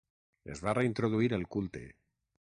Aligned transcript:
Es 0.53 0.61
va 0.67 0.73
reintroduir 0.77 1.29
el 1.37 1.45
culte. 1.57 1.83